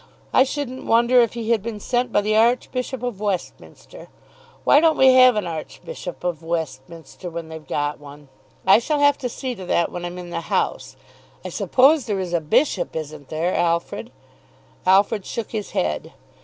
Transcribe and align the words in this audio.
I 0.33 0.41
shouldn't 0.41 0.87
wonder 0.87 1.21
if 1.21 1.33
he 1.35 1.51
had 1.51 1.61
been 1.61 1.79
sent 1.79 2.11
by 2.11 2.21
the 2.21 2.35
Archbishop 2.35 3.03
of 3.03 3.21
Westminster. 3.21 4.07
Why 4.63 4.79
don't 4.79 4.97
we 4.97 5.13
have 5.13 5.35
an 5.35 5.45
Archbishop 5.45 6.23
of 6.23 6.41
Westminster 6.41 7.29
when 7.29 7.49
they've 7.49 7.67
got 7.67 7.99
one? 7.99 8.27
I 8.65 8.79
shall 8.79 8.97
have 8.99 9.19
to 9.19 9.29
see 9.29 9.53
to 9.53 9.63
that 9.67 9.91
when 9.91 10.03
I'm 10.03 10.17
in 10.17 10.31
the 10.31 10.41
House. 10.55 10.95
I 11.45 11.49
suppose 11.49 12.07
there 12.07 12.19
is 12.19 12.33
a 12.33 12.41
bishop, 12.41 12.95
isn't 12.95 13.29
there, 13.29 13.53
Alfred?" 13.53 14.11
Alfred 14.87 15.23
shook 15.23 15.51
his 15.51 15.69
head. 15.69 16.11